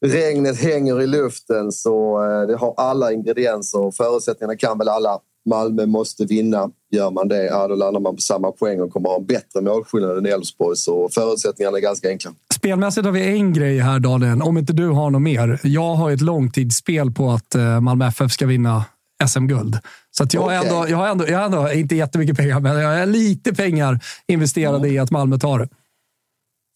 regnet 0.05 0.59
hänger 0.61 1.01
i 1.01 1.07
luften, 1.07 1.71
så 1.71 2.19
det 2.47 2.55
har 2.55 2.73
alla 2.77 3.11
ingredienser. 3.11 3.91
Förutsättningarna 3.91 4.57
kan 4.57 4.77
väl 4.77 4.89
alla 4.89 5.19
Malmö 5.45 5.85
måste 5.85 6.25
vinna. 6.25 6.69
Gör 6.91 7.11
man 7.11 7.27
det, 7.27 7.45
ja, 7.45 7.67
då 7.67 7.75
landar 7.75 8.01
man 8.01 8.15
på 8.15 8.21
samma 8.21 8.51
poäng 8.51 8.81
och 8.81 8.91
kommer 8.91 9.09
ha 9.09 9.17
en 9.17 9.25
bättre 9.25 9.61
målskillnad 9.61 10.17
än 10.17 10.25
Elfsborg. 10.25 10.77
Så 10.77 11.09
förutsättningarna 11.09 11.77
är 11.77 11.81
ganska 11.81 12.09
enkla. 12.09 12.31
Spelmässigt 12.53 13.05
har 13.05 13.11
vi 13.11 13.37
en 13.37 13.53
grej 13.53 13.79
här, 13.79 13.99
Daniel. 13.99 14.41
Om 14.41 14.57
inte 14.57 14.73
du 14.73 14.87
har 14.87 15.09
något 15.09 15.21
mer. 15.21 15.59
Jag 15.63 15.95
har 15.95 16.11
ett 16.11 16.21
långtidsspel 16.21 17.11
på 17.11 17.31
att 17.31 17.55
eh, 17.55 17.79
Malmö 17.81 18.07
FF 18.07 18.31
ska 18.31 18.45
vinna 18.45 18.85
SM-guld. 19.27 19.77
Så 20.11 20.25
jag, 20.31 20.43
okay. 20.43 20.57
ändå, 20.57 20.89
jag, 20.89 20.97
har 20.97 21.07
ändå, 21.07 21.27
jag 21.27 21.37
har 21.37 21.45
ändå, 21.45 21.71
inte 21.71 21.95
jättemycket 21.95 22.37
pengar, 22.37 22.59
men 22.59 22.79
jag 22.79 22.99
har 22.99 23.05
lite 23.05 23.53
pengar 23.53 23.99
investerade 24.27 24.77
mm. 24.77 24.91
i 24.91 24.99
att 24.99 25.11
Malmö 25.11 25.37
tar 25.37 25.59
det. 25.59 25.69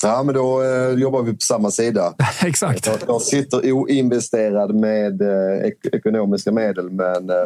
Ja, 0.04 0.24
men 0.24 0.36
då 0.36 0.64
eh, 0.64 1.00
jobbar 1.00 1.24
vi 1.24 1.32
på 1.32 1.40
samma 1.40 1.72
sida. 1.72 2.14
Exakt. 2.46 2.88
Jag, 2.88 2.98
jag 3.08 3.22
sitter 3.22 3.72
oinvesterad 3.72 4.76
med 4.76 5.22
eh, 5.22 5.68
ek 5.68 5.86
ekonomiska 5.92 6.52
medel 6.52 6.90
men 6.90 7.30
eh, 7.30 7.46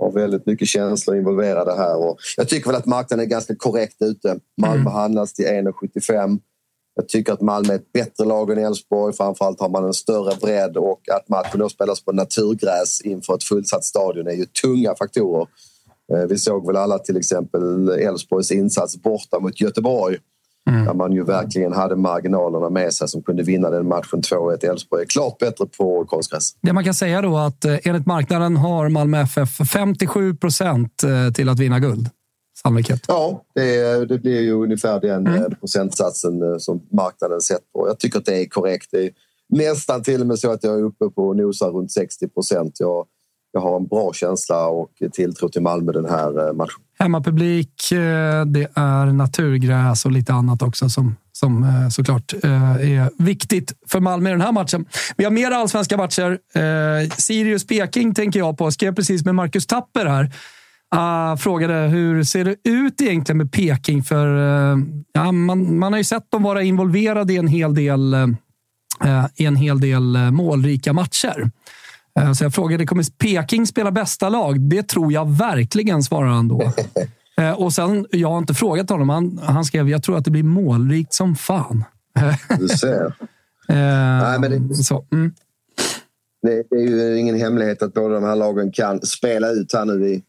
har 0.00 0.12
väldigt 0.12 0.46
mycket 0.46 0.68
känslor 0.68 1.16
involverade 1.16 1.76
här. 1.76 1.96
Och 1.96 2.18
jag 2.36 2.48
tycker 2.48 2.66
väl 2.66 2.76
att 2.76 2.86
marknaden 2.86 3.24
är 3.24 3.28
ganska 3.28 3.54
korrekt 3.56 3.96
ute. 4.02 4.38
Malmö 4.60 4.80
mm. 4.80 4.92
handlas 4.92 5.32
till 5.32 5.46
1,75. 5.46 6.38
Jag 6.94 7.08
tycker 7.08 7.32
att 7.32 7.40
Malmö 7.40 7.72
är 7.72 7.76
ett 7.76 7.92
bättre 7.92 8.24
lag 8.24 8.50
än 8.50 8.58
Elfsborg. 8.58 9.14
Framförallt 9.16 9.60
har 9.60 9.68
man 9.68 9.84
en 9.84 9.94
större 9.94 10.36
bredd 10.40 10.76
och 10.76 11.00
att 11.12 11.28
matchen 11.28 11.60
då 11.60 11.68
spelas 11.68 12.04
på 12.04 12.12
naturgräs 12.12 13.00
inför 13.00 13.34
ett 13.34 13.44
fullsatt 13.44 13.84
stadion 13.84 14.26
är 14.26 14.32
ju 14.32 14.44
tunga 14.44 14.94
faktorer. 14.94 15.46
Eh, 16.12 16.26
vi 16.28 16.38
såg 16.38 16.66
väl 16.66 16.76
alla 16.76 16.98
till 16.98 17.16
exempel 17.16 17.88
Elfsborgs 17.88 18.52
insats 18.52 18.96
borta 18.96 19.40
mot 19.40 19.60
Göteborg 19.60 20.18
Mm. 20.70 20.84
Där 20.84 20.94
man 20.94 21.12
ju 21.12 21.24
verkligen 21.24 21.72
hade 21.72 21.96
marginalerna 21.96 22.70
med 22.70 22.92
sig 22.92 23.08
som 23.08 23.22
kunde 23.22 23.42
vinna 23.42 23.70
den 23.70 23.88
matchen 23.88 24.22
2-1. 24.22 24.70
Elfsborg 24.70 25.02
är 25.02 25.06
klart 25.06 25.38
bättre 25.38 25.66
på 25.66 26.04
konstgräs. 26.04 26.56
Det 26.60 26.72
man 26.72 26.84
kan 26.84 26.94
säga 26.94 27.22
då 27.22 27.36
att 27.36 27.64
eh, 27.64 27.78
enligt 27.84 28.06
marknaden 28.06 28.56
har 28.56 28.88
Malmö 28.88 29.20
FF 29.20 29.48
57 29.72 30.36
procent 30.36 31.02
eh, 31.02 31.32
till 31.32 31.48
att 31.48 31.58
vinna 31.58 31.78
guld. 31.78 32.08
Sannolikhet. 32.62 33.04
Ja, 33.08 33.44
det, 33.54 34.04
det 34.08 34.18
blir 34.18 34.40
ju 34.40 34.52
ungefär 34.52 35.00
den 35.00 35.26
mm. 35.26 35.42
Eh, 35.42 35.48
procentsatsen 35.48 36.60
som 36.60 36.80
marknaden 36.92 37.40
sett 37.40 37.72
på. 37.72 37.88
Jag 37.88 37.98
tycker 37.98 38.18
att 38.18 38.24
det 38.24 38.42
är 38.42 38.46
korrekt. 38.46 38.88
Det 38.90 39.04
är 39.04 39.10
nästan 39.48 40.02
till 40.02 40.20
och 40.20 40.26
med 40.26 40.38
så 40.38 40.52
att 40.52 40.64
jag 40.64 40.78
är 40.78 40.82
uppe 40.82 41.10
på 41.14 41.28
och 41.28 41.36
nosar 41.36 41.70
runt 41.70 41.92
60 41.92 42.28
procent. 42.28 42.80
Jag, 42.80 43.06
jag 43.52 43.60
har 43.60 43.76
en 43.76 43.86
bra 43.86 44.12
känsla 44.12 44.66
och 44.66 44.90
tilltro 45.12 45.48
till 45.48 45.62
Malmö 45.62 45.92
den 45.92 46.04
här 46.04 46.48
eh, 46.48 46.54
matchen. 46.54 46.80
Hemmapublik, 46.98 47.92
eh, 47.92 48.44
det 48.44 48.70
är 48.74 49.06
naturgräs 49.06 50.04
och 50.04 50.12
lite 50.12 50.32
annat 50.32 50.62
också 50.62 50.88
som, 50.88 51.16
som 51.32 51.64
eh, 51.64 51.88
såklart 51.88 52.32
är 52.32 53.22
viktigt 53.22 53.72
för 53.88 54.00
Malmö 54.00 54.28
i 54.28 54.32
den 54.32 54.40
här 54.40 54.52
matchen. 54.52 54.84
Vi 55.16 55.24
har 55.24 55.30
mer 55.30 55.50
allsvenska 55.50 55.96
matcher. 55.96 56.38
Sirius 57.20 57.66
Peking 57.66 58.14
tänker 58.14 58.38
jag 58.38 58.58
på. 58.58 58.70
Skrev 58.70 58.94
precis 58.94 59.24
med 59.24 59.34
Marcus 59.34 59.66
Tapper 59.66 60.06
här. 60.06 60.30
Uh, 60.94 61.36
frågade 61.36 61.74
hur 61.74 62.24
ser 62.24 62.44
det 62.44 62.56
ut 62.64 63.00
egentligen 63.00 63.38
med 63.38 63.52
Peking? 63.52 64.02
För 64.02 64.26
uh, 64.26 64.78
ja, 65.12 65.32
man, 65.32 65.78
man 65.78 65.92
har 65.92 65.98
ju 65.98 66.04
sett 66.04 66.30
dem 66.30 66.42
vara 66.42 66.62
involverade 66.62 67.32
i 67.32 67.36
en 67.36 67.48
hel 67.48 67.74
del, 67.74 68.14
uh, 68.14 69.26
i 69.36 69.44
en 69.44 69.56
hel 69.56 69.80
del 69.80 70.30
målrika 70.30 70.92
matcher. 70.92 71.50
Eh, 72.20 72.32
så 72.32 72.44
jag 72.44 72.54
frågade, 72.54 72.86
kommer 72.86 73.18
Peking 73.18 73.66
spela 73.66 73.90
bästa 73.90 74.28
lag? 74.28 74.60
Det 74.60 74.82
tror 74.82 75.12
jag 75.12 75.30
verkligen, 75.30 76.02
svarar 76.02 76.28
han 76.28 76.48
då. 76.48 76.72
Eh, 77.36 77.52
och 77.52 77.72
sen, 77.72 78.06
jag 78.10 78.28
har 78.28 78.38
inte 78.38 78.54
frågat 78.54 78.90
honom. 78.90 79.08
Han, 79.08 79.38
han 79.38 79.64
skrev, 79.64 79.88
jag 79.88 80.02
tror 80.02 80.16
att 80.16 80.24
det 80.24 80.30
blir 80.30 80.42
målrikt 80.42 81.14
som 81.14 81.36
fan. 81.36 81.84
Du 82.58 82.68
ser. 82.68 83.04
Eh, 83.68 83.76
Nej, 84.22 84.40
men 84.40 84.68
det, 84.68 84.74
så, 84.74 85.04
mm. 85.12 85.32
det, 86.42 86.62
det, 86.70 86.76
är 86.76 86.86
ju 86.86 87.18
ingen 87.18 87.36
hemlighet 87.36 87.82
att 87.82 87.94
båda 87.94 88.14
de 88.14 88.24
här 88.24 88.36
lagen 88.36 88.72
kan 88.72 89.00
spela 89.00 89.50
ut 89.50 89.72
här 89.74 89.84
nu 89.84 90.08
i 90.08 90.22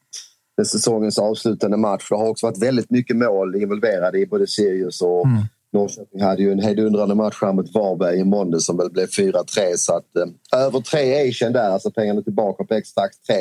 säsongens 0.66 1.20
avslutande 1.20 1.78
match. 1.78 2.08
Det 2.10 2.16
har 2.16 2.30
också 2.30 2.46
varit 2.46 2.64
väldigt 2.64 2.90
mycket 2.90 3.16
mål 3.16 3.56
involverade 3.56 4.20
i 4.20 4.26
både 4.26 4.48
Sirius 4.48 5.02
och 5.02 5.26
mm. 5.26 5.44
Norrköping 5.74 6.22
hade 6.22 6.42
ju 6.42 6.52
en 6.52 6.60
hejdundrande 6.60 7.16
match 7.16 7.38
här 7.42 7.54
mot 7.54 7.74
Varberg 7.74 8.20
i 8.20 8.24
måndag 8.24 8.60
som 8.60 8.78
väl 8.78 8.92
blev 8.92 9.08
4-3 9.08 9.42
så 9.76 9.98
att 9.98 10.16
eh, 10.16 10.60
över 10.60 10.80
3 10.80 11.30
Asian 11.30 11.54
där, 11.54 11.70
alltså 11.70 11.92
pengarna 11.92 12.22
tillbaka 12.22 12.64
på 12.64 12.74
exakt 12.74 13.26
3 13.28 13.36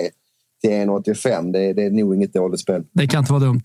till 0.60 0.70
1,85. 0.70 1.52
Det, 1.52 1.72
det 1.72 1.82
är 1.82 1.90
nog 1.90 2.14
inget 2.14 2.32
dåligt 2.32 2.60
spel. 2.60 2.84
Det 2.92 3.06
kan 3.06 3.18
inte 3.18 3.32
vara 3.32 3.42
dumt. 3.42 3.62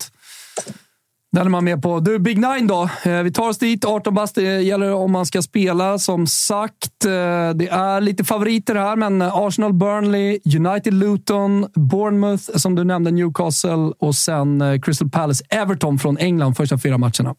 Den 1.32 1.46
är 1.46 1.50
man 1.50 1.64
med 1.64 1.82
på. 1.82 2.00
Du, 2.00 2.18
Big 2.18 2.38
Nine 2.38 2.66
då. 2.66 2.88
Eh, 3.04 3.22
vi 3.22 3.32
tar 3.32 3.48
oss 3.48 3.58
dit. 3.58 3.84
18 3.84 4.14
bast. 4.14 4.34
Det 4.34 4.60
gäller 4.62 4.94
om 4.94 5.12
man 5.12 5.26
ska 5.26 5.42
spela. 5.42 5.98
Som 5.98 6.26
sagt, 6.26 7.04
eh, 7.04 7.10
det 7.54 7.68
är 7.68 8.00
lite 8.00 8.24
favoriter 8.24 8.74
här, 8.74 8.96
men 8.96 9.22
Arsenal, 9.22 9.72
Burnley, 9.72 10.38
United, 10.56 10.94
Luton, 10.94 11.66
Bournemouth, 11.74 12.56
som 12.56 12.74
du 12.74 12.84
nämnde, 12.84 13.10
Newcastle 13.10 13.92
och 13.98 14.14
sen 14.14 14.60
eh, 14.60 14.80
Crystal 14.80 15.10
Palace, 15.10 15.44
Everton 15.50 15.98
från 15.98 16.18
England 16.18 16.54
första 16.54 16.78
fyra 16.78 16.98
matcherna. 16.98 17.34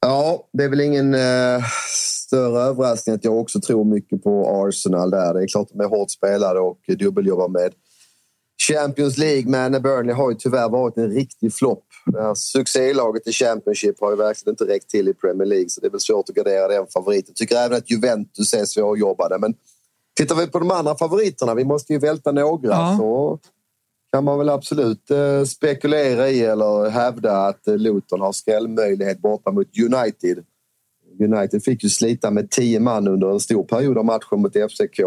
Ja, 0.00 0.48
det 0.52 0.64
är 0.64 0.68
väl 0.68 0.80
ingen 0.80 1.14
eh, 1.14 1.64
större 2.26 2.62
överraskning 2.62 3.14
att 3.14 3.24
jag 3.24 3.38
också 3.38 3.60
tror 3.60 3.84
mycket 3.84 4.22
på 4.22 4.64
Arsenal 4.66 5.10
där. 5.10 5.34
Det 5.34 5.42
är 5.42 5.46
klart 5.46 5.68
de 5.72 5.80
är 5.80 5.88
hårt 5.88 6.10
spelare 6.10 6.60
och 6.60 6.78
dubbeljobbar 6.98 7.48
med 7.48 7.72
Champions 8.68 9.18
League, 9.18 9.50
men 9.50 9.82
Burnley 9.82 10.14
har 10.14 10.30
ju 10.30 10.36
tyvärr 10.36 10.68
varit 10.68 10.96
en 10.96 11.10
riktig 11.10 11.54
flopp. 11.54 11.84
Succélaget 12.36 13.26
i 13.26 13.32
Championship 13.32 14.00
har 14.00 14.10
ju 14.10 14.16
verkligen 14.16 14.52
inte 14.52 14.64
räckt 14.64 14.90
till 14.90 15.08
i 15.08 15.14
Premier 15.14 15.46
League 15.46 15.68
så 15.68 15.80
det 15.80 15.86
är 15.86 15.90
väl 15.90 16.00
svårt 16.00 16.28
att 16.28 16.34
gardera 16.34 16.68
den 16.68 16.86
favoriten. 16.86 17.28
Jag 17.28 17.36
tycker 17.36 17.56
även 17.56 17.78
att 17.78 17.90
Juventus 17.90 18.54
är 18.54 18.64
svårjobbade. 18.64 19.38
Men 19.38 19.54
tittar 20.16 20.34
vi 20.34 20.46
på 20.46 20.58
de 20.58 20.70
andra 20.70 20.96
favoriterna, 20.96 21.54
vi 21.54 21.64
måste 21.64 21.92
ju 21.92 21.98
välta 21.98 22.32
några. 22.32 22.68
Ja. 22.68 22.96
Så 22.98 23.38
kan 24.12 24.24
man 24.24 24.38
väl 24.38 24.48
absolut 24.48 25.10
eh, 25.10 25.44
spekulera 25.44 26.28
i 26.28 26.44
eller 26.44 26.90
hävda 26.90 27.36
att 27.36 27.68
eh, 27.68 27.76
Luton 27.76 28.20
har 28.20 28.32
skrällmöjlighet 28.32 29.18
borta 29.18 29.52
mot 29.52 29.66
United. 29.78 30.44
United 31.20 31.64
fick 31.64 31.84
ju 31.84 31.88
slita 31.88 32.30
med 32.30 32.50
tio 32.50 32.80
man 32.80 33.08
under 33.08 33.30
en 33.30 33.40
stor 33.40 33.64
period 33.64 33.98
av 33.98 34.04
matchen 34.04 34.40
mot 34.40 34.52
FCK. 34.52 35.00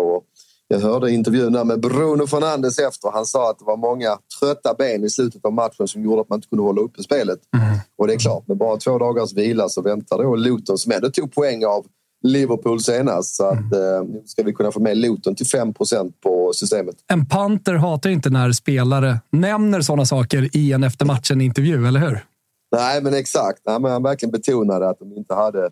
Jag 0.68 0.80
hörde 0.80 1.12
intervjun 1.12 1.54
där 1.54 1.64
med 1.64 1.80
Bruno 1.80 2.28
Fernandes 2.28 2.80
efter. 2.80 3.12
Han 3.12 3.26
sa 3.26 3.50
att 3.50 3.60
det 3.60 3.66
var 3.66 3.78
många 3.78 4.18
trötta 4.40 4.74
ben 4.78 5.04
i 5.04 5.10
slutet 5.10 5.46
av 5.46 5.54
matchen 5.54 5.88
som 5.88 6.04
gjorde 6.04 6.22
att 6.22 6.30
man 6.30 6.38
inte 6.38 6.48
kunde 6.48 6.64
hålla 6.64 6.82
uppe 6.82 7.04
spelet. 7.04 7.40
Mm. 7.58 7.78
Och 7.98 8.08
det 8.08 8.14
är 8.14 8.18
klart, 8.18 8.48
med 8.48 8.58
bara 8.58 8.78
två 8.78 8.98
dagars 8.98 9.34
vila 9.34 9.70
så 9.70 9.82
väntar 9.82 10.24
då 10.24 10.36
Luton 10.36 10.78
som 10.78 10.92
ändå 10.92 11.10
tog 11.10 11.34
poäng 11.34 11.66
av 11.66 11.86
Liverpool 12.24 12.80
senast. 12.80 13.36
Så 13.36 13.46
att, 13.46 13.74
mm. 13.74 13.96
eh, 13.96 14.04
nu 14.04 14.22
ska 14.26 14.44
vi 14.44 14.54
kunna 14.54 14.72
få 14.72 14.80
med 14.80 14.98
Luton 14.98 15.36
till 15.36 15.46
5% 15.46 16.14
på 16.24 16.52
systemet. 16.54 16.96
En 17.08 17.26
panter 17.26 17.74
hatar 17.74 18.10
inte 18.10 18.30
när 18.30 18.52
spelare 18.52 19.20
nämner 19.30 19.82
sådana 19.82 20.06
saker 20.06 20.50
i 20.58 20.72
en 20.72 20.84
efter 20.84 21.06
matchen-intervju, 21.06 21.88
eller 21.88 22.00
hur? 22.00 22.26
Nej, 22.72 23.04
men 23.04 23.14
exakt. 23.14 23.62
Nej, 23.66 23.80
men 23.80 23.92
han 23.92 24.04
verkligen 24.04 24.32
betonade 24.32 24.90
att 24.90 25.00
de 25.00 25.14
inte 25.14 25.34
hade 25.34 25.70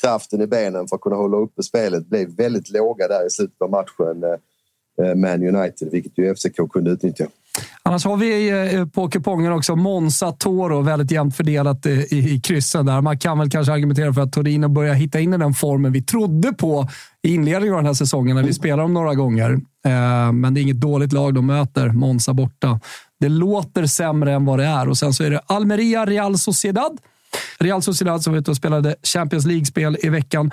kraften 0.00 0.40
i 0.40 0.46
benen 0.46 0.88
för 0.88 0.96
att 0.96 1.02
kunna 1.02 1.16
hålla 1.16 1.36
uppe 1.36 1.62
spelet. 1.62 2.06
Blev 2.06 2.36
väldigt 2.36 2.70
låga 2.70 3.08
där 3.08 3.26
i 3.26 3.30
slutet 3.30 3.62
av 3.62 3.70
matchen, 3.70 4.24
eh, 4.24 5.06
eh 5.06 5.14
Man 5.14 5.56
United, 5.56 5.90
vilket 5.90 6.18
ju 6.18 6.34
FCK 6.34 6.72
kunde 6.72 6.90
utnyttja. 6.90 7.26
Annars 7.82 8.04
har 8.04 8.16
vi 8.16 8.50
eh, 8.50 8.56
eh, 8.56 8.86
på 8.86 9.08
kupongen 9.08 9.52
också 9.52 9.76
Monza 9.76 10.32
Toro, 10.32 10.80
väldigt 10.80 11.10
jämnt 11.10 11.36
fördelat 11.36 11.86
eh, 11.86 11.92
i, 11.92 12.34
i 12.34 12.40
kryssen 12.40 12.86
där. 12.86 13.00
Man 13.00 13.18
kan 13.18 13.38
väl 13.38 13.50
kanske 13.50 13.72
argumentera 13.72 14.14
för 14.14 14.20
att 14.20 14.32
Torino 14.32 14.68
börjar 14.68 14.94
hitta 14.94 15.20
in 15.20 15.34
i 15.34 15.38
den 15.38 15.54
formen 15.54 15.92
vi 15.92 16.02
trodde 16.02 16.52
på 16.52 16.88
i 17.22 17.34
inledningen 17.34 17.74
av 17.74 17.78
den 17.78 17.86
här 17.86 17.94
säsongen 17.94 18.36
när 18.36 18.42
vi 18.42 18.54
spelar 18.54 18.82
dem 18.82 18.94
några 18.94 19.14
gånger. 19.14 19.50
Eh, 19.86 20.32
men 20.32 20.54
det 20.54 20.60
är 20.60 20.62
inget 20.62 20.80
dåligt 20.80 21.12
lag 21.12 21.34
de 21.34 21.46
möter, 21.46 21.88
Monza 21.88 22.34
borta. 22.34 22.80
Det 23.20 23.28
låter 23.28 23.86
sämre 23.86 24.32
än 24.32 24.44
vad 24.44 24.58
det 24.58 24.64
är 24.64 24.88
och 24.88 24.98
sen 24.98 25.12
så 25.12 25.24
är 25.24 25.30
det 25.30 25.40
Almeria 25.46 26.06
Real 26.06 26.38
Sociedad. 26.38 26.98
Real 27.58 27.82
Sociedad 27.82 28.22
som 28.22 28.32
var 28.32 28.40
ute 28.40 28.50
och 28.50 28.56
spelade 28.56 28.94
Champions 29.02 29.46
League-spel 29.46 29.96
i 30.02 30.08
veckan. 30.08 30.50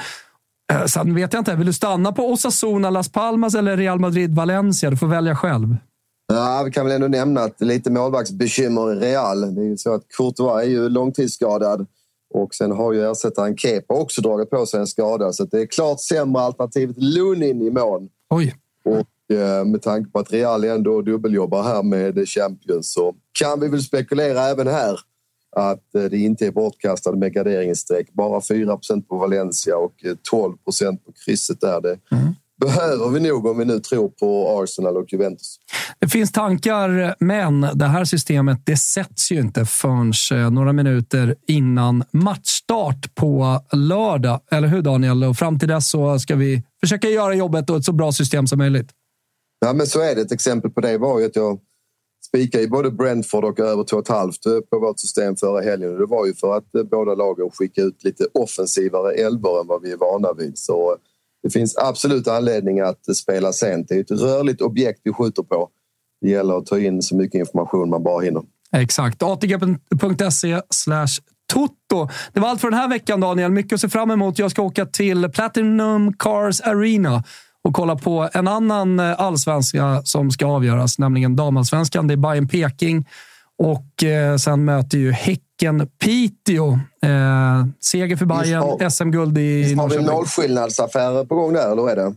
Sen 0.86 1.16
vet 1.16 1.34
jag 1.34 1.42
inte, 1.42 1.56
vill 1.56 1.68
du 1.68 1.74
stanna 1.74 2.12
på 2.12 2.32
Osasuna, 2.32 2.90
Las 2.90 3.12
Palmas 3.12 3.56
eller 3.56 3.78
Real 3.78 4.00
Madrid, 4.00 4.36
Valencia? 4.36 4.90
Du 4.90 4.98
får 4.98 5.08
välja 5.08 5.36
själv. 5.36 5.78
Ja, 6.28 6.64
vi 6.66 6.72
kan 6.72 6.86
väl 6.86 6.96
ändå 6.96 7.08
nämna 7.08 7.42
att 7.42 7.62
lite 7.62 7.92
målvaktsbekymmer 7.92 8.94
i 8.94 8.96
Real. 8.96 9.56
Det 9.56 9.62
är 9.62 9.66
ju 9.66 9.78
så 9.78 9.94
att 9.94 10.08
Courtois 10.18 10.64
är 10.64 10.70
ju 10.70 10.90
långtidsskadad 10.90 11.86
och 12.34 12.56
sen 12.56 12.72
har 12.72 12.94
ju 12.94 13.12
ersättaren 13.12 13.58
Kepa 13.58 13.94
också 13.94 14.22
dragit 14.22 14.50
på 14.50 14.66
sig 14.66 14.80
en 14.80 14.88
skada. 14.88 15.34
Så 15.34 15.44
det 15.44 15.62
är 15.62 15.66
klart 15.66 16.02
sämre 16.02 16.42
alternativet 16.42 16.96
Lunin 16.98 17.62
i 17.62 17.70
mål. 17.70 18.08
Oj. 18.30 18.56
Och 18.86 19.36
eh, 19.36 19.66
med 19.66 19.82
tanke 19.82 20.12
på 20.12 20.20
att 20.20 20.32
Real 20.32 20.64
ändå 20.64 21.02
dubbeljobbar 21.02 21.64
här 21.64 21.84
med 21.84 22.30
Champions 22.30 22.94
så 22.94 23.16
kan 23.40 23.60
vi 23.60 23.68
väl 23.68 23.84
spekulera 23.84 24.44
även 24.44 24.68
här 24.68 25.00
att 25.56 25.96
eh, 25.96 26.04
det 26.04 26.18
inte 26.18 26.48
är 26.48 26.52
bortkastat 26.52 27.18
med 27.18 27.34
garderingsstreck. 27.34 28.14
Bara 28.14 28.40
4% 28.40 29.02
på 29.08 29.18
Valencia 29.18 29.78
och 29.78 29.94
12 30.30 30.54
eh, 30.54 30.92
på 31.06 31.12
krysset 31.26 31.62
där. 31.62 31.82
Det, 31.82 32.00
mm 32.12 32.34
behöver 32.58 33.10
vi 33.10 33.20
nog 33.20 33.46
om 33.46 33.58
vi 33.58 33.66
nu 33.66 33.80
tror 33.80 34.10
på 34.10 34.60
Arsenal 34.62 34.98
och 34.98 35.14
Juventus. 35.14 35.60
Det 36.00 36.08
finns 36.08 36.32
tankar, 36.32 37.16
men 37.20 37.62
det 37.62 37.86
här 37.86 38.06
systemet 38.06 38.58
det 38.66 38.78
sätts 38.78 39.32
ju 39.32 39.40
inte 39.40 39.66
förrän 39.66 40.14
eh, 40.32 40.52
några 40.52 40.74
minuter 40.74 41.36
innan 41.48 42.04
matchstart 42.12 43.16
på 43.16 43.62
lördag. 43.72 44.40
Eller 44.52 44.68
hur 44.68 44.82
Daniel? 44.82 45.24
Och 45.24 45.38
fram 45.38 45.60
till 45.60 45.68
dess 45.68 45.90
så 45.90 46.20
ska 46.20 46.36
vi 46.36 46.64
försöka 46.82 47.10
göra 47.10 47.34
jobbet 47.34 47.70
och 47.70 47.78
ett 47.78 47.86
så 47.86 47.92
bra 47.92 48.12
system 48.12 48.48
som 48.48 48.58
möjligt. 48.58 48.90
Ja, 49.60 49.74
men 49.74 49.88
så 49.88 50.02
är 50.02 50.16
det. 50.16 50.22
Ett 50.22 50.32
exempel 50.32 50.72
på 50.72 50.82
det 50.82 50.98
var 50.98 51.20
ju 51.20 51.26
att 51.26 51.36
jag 51.36 51.60
spikade 52.28 52.64
i 52.64 52.68
både 52.68 52.92
Brentford 52.92 53.46
och 53.46 53.60
över 53.60 53.84
2,5 53.84 54.62
på 54.62 54.80
vårt 54.80 55.00
system 55.00 55.36
förra 55.36 55.62
helgen. 55.62 55.98
Det 55.98 56.06
var 56.06 56.26
ju 56.26 56.34
för 56.34 56.58
att 56.58 56.76
eh, 56.76 56.84
båda 56.84 57.16
lagen 57.16 57.50
skickade 57.54 57.88
ut 57.88 58.04
lite 58.04 58.28
offensivare 58.34 59.14
elvor 59.14 59.62
än 59.62 59.68
vad 59.68 59.82
vi 59.82 59.92
är 59.92 59.98
vana 59.98 60.34
vid. 60.34 60.58
Så 60.58 60.98
det 61.44 61.50
finns 61.50 61.78
absolut 61.78 62.28
anledning 62.28 62.80
att 62.80 63.16
spela 63.16 63.54
sent. 63.54 63.88
Det 63.88 63.96
är 63.96 64.00
ett 64.00 64.12
rörligt 64.12 64.62
objekt 64.62 65.02
vi 65.04 65.14
skjuter 65.14 65.44
på. 65.44 65.70
Det 66.22 66.30
gäller 66.30 66.58
att 66.58 66.66
ta 66.66 66.80
in 66.80 67.02
så 67.02 67.16
mycket 67.16 67.40
information 67.40 67.90
man 67.90 68.04
bara 68.04 68.22
hinner. 68.22 68.44
Exakt. 68.72 69.24
ATG.se 69.24 70.62
Toto. 71.54 72.10
Det 72.34 72.40
var 72.40 72.50
allt 72.50 72.62
för 72.62 72.70
den 72.70 72.80
här 72.80 72.88
veckan, 72.88 73.20
Daniel. 73.20 73.52
Mycket 73.52 73.74
att 73.74 73.82
se 73.82 73.90
fram 73.90 74.12
emot. 74.12 74.40
Jag 74.40 74.52
ska 74.52 74.62
åka 74.62 74.86
till 74.86 75.30
Platinum 75.30 76.14
Cars 76.14 76.62
Arena 76.62 77.24
och 77.62 77.74
kolla 77.74 77.96
på 77.96 78.30
en 78.34 78.48
annan 78.48 79.00
eh, 79.00 79.22
allsvenska 79.22 80.02
som 80.04 80.32
ska 80.32 80.46
avgöras, 80.46 81.00
nämligen 81.00 81.36
damallsvenskan. 81.36 82.08
Det 82.08 82.14
är 82.14 82.18
Bayern 82.18 82.48
Peking 82.48 83.06
och 83.58 84.04
eh, 84.04 84.38
sen 84.38 84.66
möter 84.66 84.98
ju 84.98 85.12
Häcken 85.12 85.47
Piteå. 86.00 86.80
Eh, 87.04 87.66
seger 87.80 88.18
för 88.18 88.26
Bayern, 88.26 88.92
SM-guld 88.92 89.38
i 89.38 89.76
Norrköping. 89.76 90.06
Har 90.06 90.12
vi 90.12 90.18
målskillnadsaffärer 90.18 91.26
på 91.26 91.36
gång 91.36 91.54
där, 91.54 91.72
eller 91.72 91.90
är 91.90 91.96
det? 91.96 92.16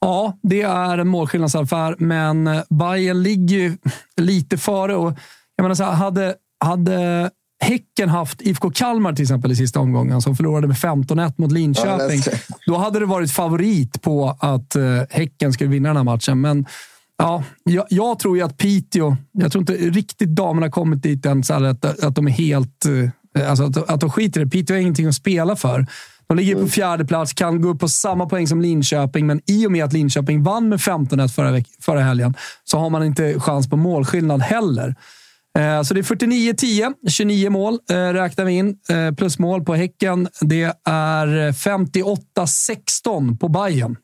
Ja, 0.00 0.38
det 0.42 0.62
är 0.62 0.98
en 0.98 1.08
målskillnadsaffär, 1.08 1.96
men 1.98 2.50
Bayern 2.70 3.22
ligger 3.22 3.56
ju 3.56 3.76
lite 4.16 4.58
före. 4.58 4.96
Och 4.96 5.12
jag 5.56 5.64
menar 5.64 5.74
så 5.74 5.84
här, 5.84 5.92
hade, 5.92 6.34
hade 6.64 7.30
Häcken 7.62 8.08
haft 8.08 8.42
IFK 8.42 8.70
Kalmar 8.70 9.12
till 9.12 9.22
exempel 9.22 9.52
i 9.52 9.56
sista 9.56 9.80
omgången, 9.80 10.22
som 10.22 10.36
förlorade 10.36 10.66
med 10.66 10.76
15-1 10.76 11.32
mot 11.36 11.52
Linköping, 11.52 12.20
ja, 12.26 12.32
då 12.66 12.76
hade 12.76 12.98
det 12.98 13.06
varit 13.06 13.32
favorit 13.32 14.02
på 14.02 14.36
att 14.40 14.76
uh, 14.76 15.02
Häcken 15.10 15.52
skulle 15.52 15.70
vinna 15.70 15.88
den 15.88 15.96
här 15.96 16.04
matchen. 16.04 16.40
Men 16.40 16.66
ja, 17.22 17.44
jag, 17.64 17.86
jag, 17.90 18.18
tror 18.18 18.36
ju 18.36 18.42
att 18.42 18.56
Piteå, 18.56 19.16
jag 19.32 19.52
tror 19.52 19.62
inte 19.62 19.72
riktigt 19.72 20.28
damerna 20.28 20.70
kommit 20.70 21.02
dit 21.02 21.26
än, 21.26 21.44
så 21.44 21.54
att, 21.54 22.04
att 22.04 22.14
de 22.14 22.26
är 22.26 22.30
helt... 22.30 22.86
Uh, 22.86 23.10
alltså 23.48 23.64
att, 23.64 23.90
att 23.90 24.00
de 24.00 24.10
skiter 24.10 24.40
i 24.40 24.44
det. 24.44 24.50
Piteå 24.50 24.76
har 24.76 24.80
ingenting 24.80 25.06
att 25.06 25.14
spela 25.14 25.56
för. 25.56 25.86
De 26.26 26.36
ligger 26.36 26.54
på 26.54 26.58
mm. 26.58 26.70
fjärde 26.70 27.04
plats, 27.04 27.32
kan 27.32 27.60
gå 27.60 27.68
upp 27.68 27.80
på 27.80 27.88
samma 27.88 28.26
poäng 28.26 28.48
som 28.48 28.60
Linköping, 28.60 29.26
men 29.26 29.40
i 29.46 29.66
och 29.66 29.72
med 29.72 29.84
att 29.84 29.92
Linköping 29.92 30.42
vann 30.42 30.68
med 30.68 30.78
15-1 30.78 31.28
förra, 31.28 31.64
förra 31.80 32.00
helgen 32.00 32.34
så 32.64 32.78
har 32.78 32.90
man 32.90 33.04
inte 33.04 33.40
chans 33.40 33.70
på 33.70 33.76
målskillnad 33.76 34.42
heller. 34.42 34.94
Eh, 35.58 35.82
så 35.82 35.94
det 35.94 36.00
är 36.00 36.02
49-10, 36.02 36.94
29 37.08 37.50
mål 37.50 37.78
eh, 37.90 37.96
räknar 37.96 38.44
vi 38.44 38.52
in. 38.52 38.76
Eh, 38.88 39.14
plus 39.14 39.38
mål 39.38 39.64
på 39.64 39.74
Häcken. 39.74 40.28
Det 40.40 40.62
är 40.84 41.52
58-16 41.52 43.38
på 43.38 43.48
Bayern. 43.48 43.96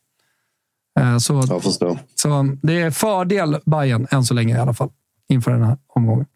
Så, 1.21 1.43
Jag 1.49 1.62
förstår. 1.62 1.99
Så 2.14 2.57
det 2.62 2.81
är 2.81 2.90
fördel 2.90 3.59
Bayern 3.67 4.07
än 4.11 4.25
så 4.25 4.35
länge 4.35 4.57
i 4.57 4.59
alla 4.59 4.75
fall 4.75 4.90
inför 5.28 5.50
den 5.50 5.62
här 5.62 5.78
omgången. 5.87 6.26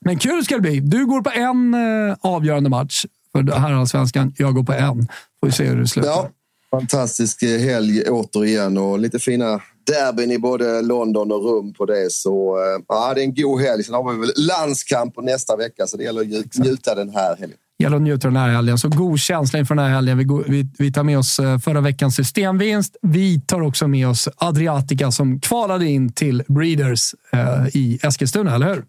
Men 0.00 0.18
kul 0.18 0.44
ska 0.44 0.54
det 0.54 0.60
bli. 0.60 0.80
Du 0.80 1.06
går 1.06 1.20
på 1.20 1.30
en 1.30 1.74
avgörande 2.20 2.70
match 2.70 3.04
för 3.32 3.52
herrallsvenskan. 3.52 4.34
Jag 4.36 4.54
går 4.54 4.62
på 4.62 4.72
en. 4.72 5.08
Får 5.40 5.46
vi 5.46 5.52
se 5.52 5.64
hur 5.64 5.80
det 5.80 5.86
slutar. 5.86 6.10
Ja, 6.10 6.30
fantastisk 6.70 7.42
helg 7.42 8.02
återigen 8.10 8.78
och 8.78 8.98
lite 8.98 9.18
fina 9.18 9.60
derbyn 9.86 10.30
i 10.30 10.38
både 10.38 10.82
London 10.82 11.32
och 11.32 11.44
Rum 11.44 11.72
på 11.72 11.86
det. 11.86 12.12
Så 12.12 12.56
eh, 12.56 12.82
ja, 12.88 13.14
det 13.14 13.20
är 13.20 13.24
en 13.24 13.34
god 13.34 13.60
helg. 13.60 13.84
Sen 13.84 13.94
har 13.94 14.12
vi 14.12 14.20
väl 14.20 14.32
landskamp 14.36 15.22
nästa 15.22 15.56
vecka, 15.56 15.86
så 15.86 15.96
det 15.96 16.04
gäller 16.04 16.20
att 16.20 16.58
njuta 16.58 16.94
den 16.94 17.10
här 17.10 17.36
helgen. 17.36 17.58
Gäller 17.78 17.96
att 17.96 18.02
njuta 18.02 18.28
den 18.28 18.36
här 18.36 18.48
helgen. 18.48 18.78
Så 18.78 18.88
god 18.88 19.18
känsla 19.18 19.58
inför 19.58 19.74
den 19.74 19.84
här 19.84 19.92
helgen. 19.92 20.18
Vi, 20.18 20.26
vi, 20.46 20.68
vi 20.78 20.92
tar 20.92 21.02
med 21.02 21.18
oss 21.18 21.38
eh, 21.38 21.58
förra 21.58 21.80
veckans 21.80 22.16
systemvinst. 22.16 22.96
Vi 23.02 23.40
tar 23.40 23.60
också 23.60 23.88
med 23.88 24.08
oss 24.08 24.28
Adriatica 24.36 25.10
som 25.10 25.40
kvalade 25.40 25.86
in 25.86 26.12
till 26.12 26.42
Breeders 26.48 27.14
eh, 27.32 27.66
i 27.76 27.98
Eskilstuna, 28.02 28.54
eller 28.54 28.74
hur? 28.74 28.84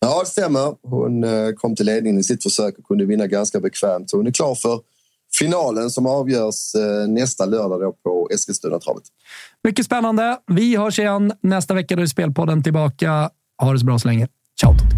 Ja, 0.00 0.20
det 0.20 0.26
stämmer. 0.26 0.74
Hon 0.82 1.24
eh, 1.24 1.52
kom 1.56 1.76
till 1.76 1.86
ledningen 1.86 2.20
i 2.20 2.22
sitt 2.22 2.42
försök 2.42 2.78
och 2.78 2.84
kunde 2.84 3.04
vinna 3.04 3.26
ganska 3.26 3.60
bekvämt. 3.60 4.10
Så 4.10 4.16
hon 4.16 4.26
är 4.26 4.30
klar 4.30 4.54
för 4.54 4.80
finalen 5.38 5.90
som 5.90 6.06
avgörs 6.06 6.74
eh, 6.74 7.08
nästa 7.08 7.46
lördag 7.46 7.80
då 7.80 7.92
på 7.92 8.28
Eskilstuna-travet. 8.32 9.02
Mycket 9.64 9.86
spännande. 9.86 10.38
Vi 10.46 10.76
hörs 10.76 10.98
igen 10.98 11.32
nästa 11.40 11.74
vecka. 11.74 11.96
Då 11.96 12.02
är 12.02 12.06
Spelpodden 12.06 12.62
tillbaka. 12.62 13.30
Ha 13.62 13.72
det 13.72 13.78
så 13.78 13.86
bra 13.86 13.98
så 13.98 14.08
länge. 14.08 14.28
Ciao! 14.60 14.97